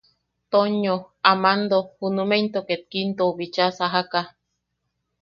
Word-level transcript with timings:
Toño, 0.53 0.95
Amando 1.31 1.77
junume 1.97 2.37
into 2.43 2.61
ket 2.67 2.81
Kintou 2.91 3.31
bicha 3.37 3.65
sajaka. 3.77 4.21